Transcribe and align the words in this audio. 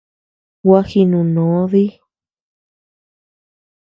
Gua 0.65 0.79
jinuno 0.89 1.49
dí. 1.73 1.83